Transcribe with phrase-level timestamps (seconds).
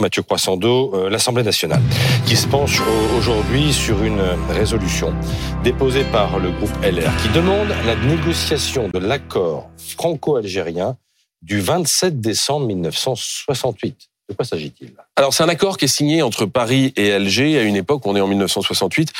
[0.00, 1.80] Mathieu Croissando, euh, l'Assemblée nationale,
[2.26, 2.80] qui se penche
[3.16, 4.20] aujourd'hui sur une
[4.50, 5.14] résolution
[5.62, 10.96] déposée par le groupe LR qui demande la négociation de l'accord franco-algérien
[11.42, 13.96] du 27 décembre 1968.
[14.30, 14.94] De quoi s'agit-il?
[15.14, 18.16] Alors c'est un accord qui est signé entre Paris et Alger à une époque, on
[18.16, 19.12] est en 1968,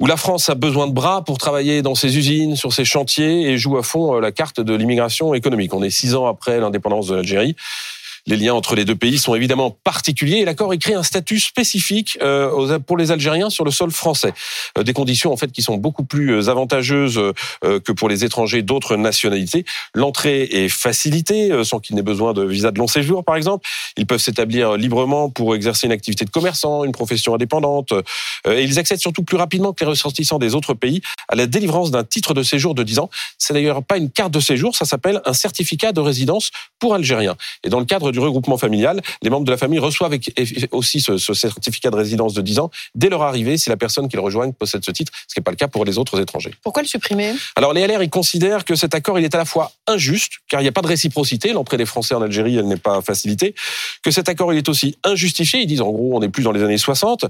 [0.00, 3.42] où la France a besoin de bras pour travailler dans ses usines, sur ses chantiers
[3.48, 5.72] et joue à fond euh, la carte de l'immigration économique.
[5.72, 7.54] On est six ans après l'indépendance de l'Algérie.
[8.28, 12.18] Les liens entre les deux pays sont évidemment particuliers et l'accord crée un statut spécifique
[12.22, 14.34] euh, pour les Algériens sur le sol français.
[14.76, 17.20] Euh, des conditions en fait qui sont beaucoup plus euh, avantageuses
[17.62, 19.64] que pour les étrangers d'autres nationalités.
[19.94, 23.68] L'entrée est facilitée sans qu'il n'ait besoin de visa de long séjour par exemple.
[23.96, 27.92] Ils peuvent s'établir librement pour exercer une activité de commerçant, une profession indépendante
[28.48, 31.90] et ils accèdent surtout plus rapidement que les ressortissants des autres pays à la délivrance
[31.90, 33.10] d'un titre de séjour de 10 ans.
[33.38, 37.36] C'est d'ailleurs pas une carte de séjour, ça s'appelle un certificat de résidence pour Algériens.
[37.64, 40.16] Et dans le cadre du regroupement familial, les membres de la famille reçoivent
[40.72, 44.20] aussi ce, certificat de résidence de 10 ans dès leur arrivée si la personne qu'ils
[44.20, 46.54] rejoignent possède ce titre, ce qui n'est pas le cas pour les autres étrangers.
[46.62, 47.34] Pourquoi le supprimer?
[47.56, 50.60] Alors les LR, ils considèrent que cet accord, il est à la fois injuste, car
[50.60, 53.54] il n'y a pas de réciprocité, l'entrée des Français en Algérie, elle n'est pas facilitée,
[54.02, 56.52] que cet accord, il est aussi injustifié, ils disent en gros, on n'est plus dans
[56.52, 57.26] les années 60,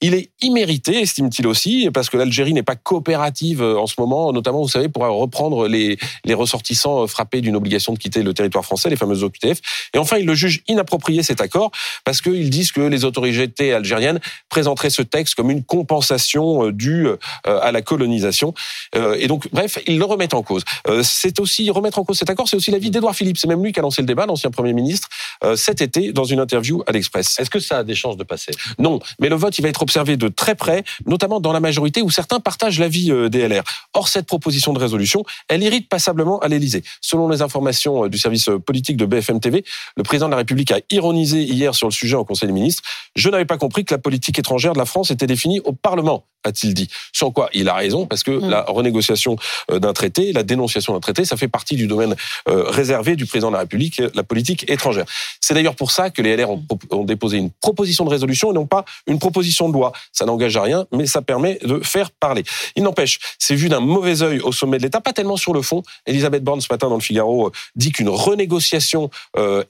[0.00, 4.32] il est immérité, estime-t-il aussi, parce que l'Algérie n'est pas coopérative euh, en ce moment,
[4.32, 8.34] notamment, vous savez, pour reprendre les, les ressortissants euh, frappés d'une obligation de quitter le
[8.34, 9.58] territoire français, les fameuses OQTF.
[9.94, 11.72] Et enfin, il le juge inapproprié cet accord
[12.04, 17.08] parce qu'ils disent que les autorités algériennes présenteraient ce texte comme une compensation euh, due
[17.08, 18.54] euh, à la colonisation.
[18.94, 20.64] Euh, et donc, bref, ils le remettent en cause.
[21.02, 23.38] C'est aussi remettre en cause cet accord, c'est aussi l'avis d'Edouard Philippe.
[23.38, 25.08] C'est même lui qui a lancé le débat, l'ancien Premier ministre,
[25.56, 27.38] cet été dans une interview à l'Express.
[27.38, 28.52] Est-ce que ça a des chances de passer?
[28.78, 32.02] Non, mais le vote, il va être observé de très près, notamment dans la majorité
[32.02, 33.62] où certains partagent l'avis des LR.
[33.94, 36.82] Or, cette proposition de résolution, elle irrite passablement à l'Élysée.
[37.00, 39.64] Selon les informations du service politique de BFM TV,
[39.96, 42.82] le président de la République a ironisé hier sur le sujet en Conseil des ministres.
[43.18, 46.24] Je n'avais pas compris que la politique étrangère de la France était définie au Parlement,
[46.44, 46.88] a-t-il dit.
[47.12, 48.48] Sans quoi il a raison, parce que mm.
[48.48, 49.36] la renégociation
[49.72, 52.14] euh, d'un traité, la dénonciation d'un traité, ça fait partie du domaine
[52.48, 55.04] euh, réservé du président de la République, la politique étrangère.
[55.40, 58.54] C'est d'ailleurs pour ça que les LR ont, ont, déposé une proposition de résolution et
[58.54, 59.92] non pas une proposition de loi.
[60.12, 62.44] Ça n'engage à rien, mais ça permet de faire parler.
[62.76, 65.62] Il n'empêche, c'est vu d'un mauvais œil au sommet de l'État, pas tellement sur le
[65.62, 65.82] fond.
[66.06, 69.10] Elisabeth Borne, ce matin dans le Figaro, euh, dit qu'une renégociation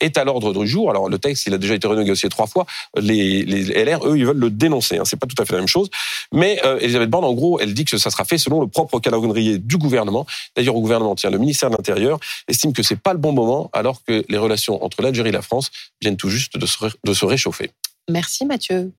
[0.01, 0.91] est à l'ordre du jour.
[0.91, 2.67] Alors le texte, il a déjà été renégocié trois fois.
[2.97, 4.99] Les, les LR, eux, ils veulent le dénoncer.
[4.99, 5.05] Hein.
[5.05, 5.89] C'est pas tout à fait la même chose.
[6.33, 9.01] Mais euh, Elisabeth Borne, en gros, elle dit que ça sera fait selon le propre
[9.01, 10.27] calendrier du gouvernement.
[10.57, 13.71] D'ailleurs, au gouvernement, tiens, le ministère de l'Intérieur estime que c'est pas le bon moment,
[13.73, 17.13] alors que les relations entre l'Algérie et la France viennent tout juste de se, de
[17.13, 17.71] se réchauffer.
[18.09, 18.87] Merci Mathieu.